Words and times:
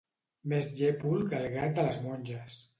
Més 0.53 0.69
llépol 0.79 1.23
que 1.35 1.43
el 1.43 1.47
gat 1.59 1.79
de 1.79 1.87
les 1.91 2.03
monges. 2.09 2.61